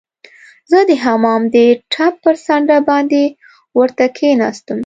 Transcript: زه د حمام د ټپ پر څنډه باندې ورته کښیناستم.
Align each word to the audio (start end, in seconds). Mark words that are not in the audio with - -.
زه 0.71 0.79
د 0.89 0.91
حمام 1.03 1.41
د 1.55 1.57
ټپ 1.93 2.13
پر 2.23 2.35
څنډه 2.45 2.77
باندې 2.89 3.23
ورته 3.79 4.05
کښیناستم. 4.15 4.79